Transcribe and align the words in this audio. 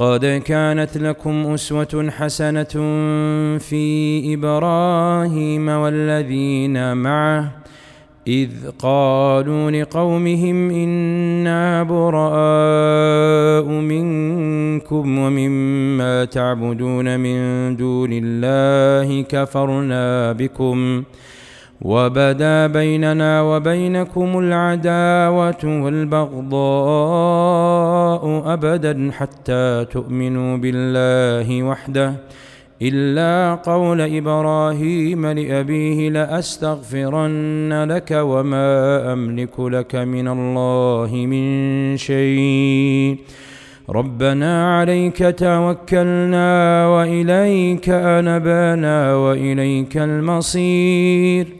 قد 0.00 0.26
كانت 0.44 0.98
لكم 0.98 1.46
أسوة 1.46 2.10
حسنة 2.10 2.74
في 3.58 4.34
إبراهيم 4.34 5.68
والذين 5.68 6.96
معه 6.96 7.50
إذ 8.26 8.50
قالوا 8.78 9.70
لقومهم 9.70 10.70
إنا 10.70 11.82
براء 11.82 13.64
منكم 13.72 15.18
ومما 15.18 16.24
تعبدون 16.24 17.20
من 17.20 17.76
دون 17.76 18.10
الله 18.12 19.22
كفرنا 19.22 20.32
بكم 20.32 21.02
ۖ 21.02 21.04
وبدا 21.82 22.66
بيننا 22.66 23.42
وبينكم 23.42 24.38
العداوة 24.38 25.64
والبغضاء 25.64 26.62
أبدا 28.52 29.10
حتى 29.12 29.86
تؤمنوا 29.90 30.56
بالله 30.56 31.62
وحده. 31.62 32.14
إلا 32.82 33.54
قول 33.54 34.00
إبراهيم 34.00 35.26
لأبيه 35.26 36.10
لأستغفرن 36.10 37.84
لك 37.88 38.10
وما 38.10 39.12
أملك 39.12 39.60
لك 39.60 39.94
من 39.94 40.28
الله 40.28 41.10
من 41.14 41.96
شيء. 41.96 43.18
ربنا 43.90 44.78
عليك 44.78 45.34
توكلنا 45.38 46.86
وإليك 46.86 47.88
أنبانا 47.88 49.14
وإليك 49.14 49.96
المصير. 49.96 51.59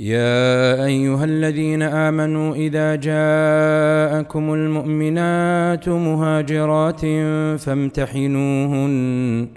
يا 0.00 0.84
أيها 0.84 1.24
الذين 1.24 1.82
آمنوا 1.82 2.54
إذا 2.54 2.94
جاءكم 2.94 4.54
المؤمنات 4.54 5.88
مهاجرات 5.88 7.00
فامتحنوهن. 7.58 9.48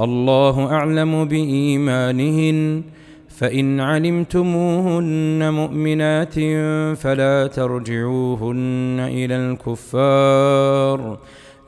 الله 0.00 0.72
أعلم 0.72 1.24
بإيمانهن. 1.24 2.82
فإن 3.28 3.80
علمتموهن 3.80 5.52
مؤمنات 5.52 6.34
فلا 6.96 7.46
ترجعوهن 7.46 8.96
إلى 9.00 9.36
الكفار. 9.36 11.18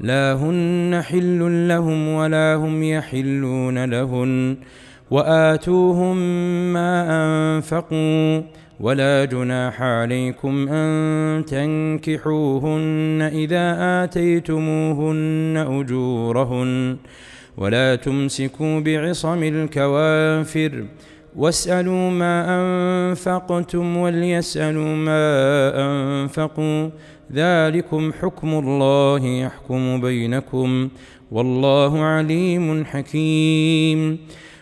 لا 0.01 0.33
هن 0.33 1.03
حل 1.03 1.69
لهم 1.69 2.09
ولا 2.09 2.55
هم 2.55 2.83
يحلون 2.83 3.85
لهن. 3.85 4.57
وآتوهم 5.11 6.17
ما 6.73 7.07
أنفقوا 7.11 8.43
ولا 8.81 9.25
جناح 9.25 9.83
عليكم 9.83 10.69
أن 10.69 11.45
تنكحوهن 11.45 13.31
إذا 13.33 13.77
آتيتموهن 14.05 15.67
أجورهن 15.71 16.97
ولا 17.57 17.97
تمسكوا 17.97 18.81
بعصم 18.81 19.43
الكوافر 19.43 20.85
واسألوا 21.37 22.11
ما 22.11 22.45
أنفقتم 22.49 23.97
وليسألوا 23.97 24.97
ما 24.97 25.23
أنفقوا 25.77 26.91
ذلكم 27.33 28.13
حكم 28.13 28.49
الله 28.49 29.27
يحكم 29.27 30.01
بينكم 30.01 30.89
والله 31.31 32.01
عليم 32.01 32.85
حكيم 32.85 34.19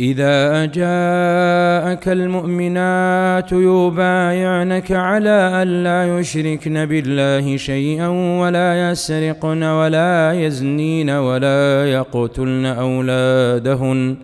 إذا 0.00 0.64
جاءك 0.64 2.08
المؤمنات 2.08 3.52
يبايعنك 3.52 4.92
على 4.92 5.62
أن 5.62 5.82
لا 5.82 6.18
يشركن 6.18 6.86
بالله 6.86 7.56
شيئا 7.56 8.08
ولا 8.40 8.90
يسرقن 8.90 9.62
ولا 9.62 10.32
يزنين 10.32 11.10
ولا 11.10 11.92
يقتلن 11.92 12.66
أولادهن 12.66 14.16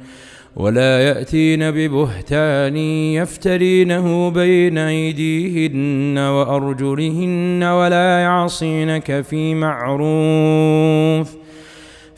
ولا 0.57 1.03
يأتين 1.03 1.71
ببهتان 1.71 2.77
يفترينه 3.17 4.31
بين 4.31 4.79
أيديهن 4.79 6.19
وأرجلهن 6.19 7.63
ولا 7.63 8.21
يعصينك 8.21 9.21
في 9.21 9.55
معروف 9.55 11.37
ۖ 11.43 11.46